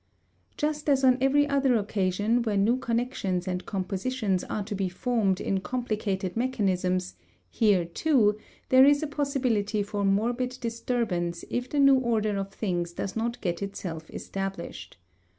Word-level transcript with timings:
Just 0.57 0.89
as 0.89 1.03
on 1.03 1.19
every 1.21 1.47
other 1.47 1.75
occasion 1.75 2.41
where 2.41 2.57
new 2.57 2.77
connections 2.77 3.47
and 3.47 3.67
compositions 3.67 4.43
are 4.45 4.63
to 4.63 4.73
be 4.73 4.89
formed 4.89 5.39
in 5.39 5.59
complicated 5.59 6.35
mechanisms, 6.35 7.17
here, 7.51 7.85
too, 7.85 8.39
there 8.69 8.83
is 8.83 9.03
a 9.03 9.07
possibility 9.07 9.83
for 9.83 10.03
morbid 10.03 10.57
disturbance 10.59 11.45
if 11.51 11.69
the 11.69 11.79
new 11.79 11.97
order 11.99 12.35
of 12.39 12.51
things 12.51 12.93
does 12.93 13.15
not 13.15 13.39
get 13.41 13.61
itself 13.61 14.09
established. 14.09 14.97